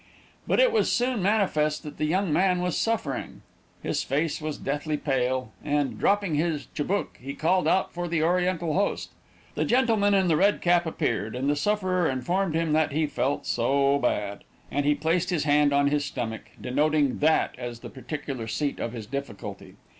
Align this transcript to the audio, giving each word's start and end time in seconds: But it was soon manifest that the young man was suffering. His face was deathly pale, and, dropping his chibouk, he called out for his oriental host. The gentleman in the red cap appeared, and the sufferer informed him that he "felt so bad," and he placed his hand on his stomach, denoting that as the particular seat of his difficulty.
But 0.47 0.59
it 0.59 0.71
was 0.71 0.91
soon 0.91 1.21
manifest 1.21 1.83
that 1.83 1.97
the 1.99 2.05
young 2.05 2.33
man 2.33 2.59
was 2.59 2.75
suffering. 2.75 3.43
His 3.83 4.01
face 4.01 4.41
was 4.41 4.57
deathly 4.57 4.97
pale, 4.97 5.51
and, 5.63 5.99
dropping 5.99 6.33
his 6.33 6.65
chibouk, 6.73 7.17
he 7.19 7.35
called 7.35 7.67
out 7.67 7.93
for 7.93 8.09
his 8.09 8.23
oriental 8.23 8.73
host. 8.73 9.11
The 9.53 9.63
gentleman 9.63 10.15
in 10.15 10.27
the 10.27 10.35
red 10.37 10.59
cap 10.59 10.87
appeared, 10.87 11.35
and 11.35 11.47
the 11.47 11.55
sufferer 11.55 12.09
informed 12.09 12.55
him 12.55 12.73
that 12.73 12.91
he 12.91 13.05
"felt 13.05 13.45
so 13.45 13.99
bad," 13.99 14.43
and 14.71 14.87
he 14.87 14.95
placed 14.95 15.29
his 15.29 15.43
hand 15.43 15.71
on 15.71 15.89
his 15.89 16.03
stomach, 16.03 16.45
denoting 16.59 17.19
that 17.19 17.53
as 17.59 17.81
the 17.81 17.89
particular 17.91 18.47
seat 18.47 18.79
of 18.79 18.93
his 18.93 19.05
difficulty. 19.05 19.75